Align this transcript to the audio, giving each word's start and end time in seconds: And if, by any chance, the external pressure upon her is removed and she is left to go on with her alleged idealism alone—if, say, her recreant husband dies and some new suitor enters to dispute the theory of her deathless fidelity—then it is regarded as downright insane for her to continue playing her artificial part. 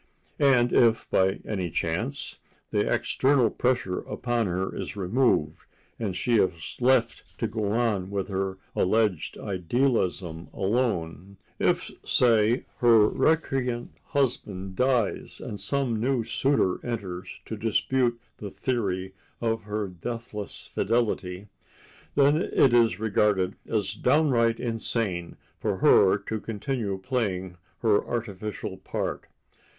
And 0.39 0.73
if, 0.73 1.07
by 1.11 1.41
any 1.45 1.69
chance, 1.69 2.39
the 2.71 2.91
external 2.91 3.51
pressure 3.51 3.99
upon 3.99 4.47
her 4.47 4.75
is 4.75 4.95
removed 4.95 5.67
and 5.99 6.15
she 6.15 6.37
is 6.39 6.75
left 6.81 7.37
to 7.37 7.45
go 7.45 7.71
on 7.73 8.09
with 8.09 8.27
her 8.29 8.57
alleged 8.75 9.37
idealism 9.37 10.47
alone—if, 10.53 11.91
say, 12.03 12.65
her 12.79 13.07
recreant 13.07 13.91
husband 14.05 14.75
dies 14.75 15.39
and 15.39 15.59
some 15.59 15.99
new 15.99 16.23
suitor 16.23 16.83
enters 16.83 17.29
to 17.45 17.55
dispute 17.55 18.19
the 18.37 18.49
theory 18.49 19.13
of 19.39 19.61
her 19.65 19.87
deathless 19.87 20.65
fidelity—then 20.73 22.37
it 22.37 22.73
is 22.73 22.99
regarded 22.99 23.55
as 23.69 23.93
downright 23.93 24.59
insane 24.59 25.37
for 25.59 25.77
her 25.77 26.17
to 26.17 26.39
continue 26.39 26.97
playing 26.97 27.55
her 27.83 28.03
artificial 28.07 28.77
part. 28.77 29.27